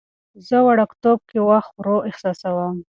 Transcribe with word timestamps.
زه 0.47 0.57
وړوکتوب 0.67 1.19
کې 1.29 1.39
وخت 1.49 1.71
ورو 1.77 1.97
احساسوم. 2.09 2.75